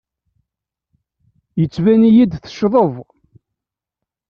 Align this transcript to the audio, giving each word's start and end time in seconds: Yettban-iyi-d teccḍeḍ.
Yettban-iyi-d 1.59 2.33
teccḍeḍ. 2.37 2.93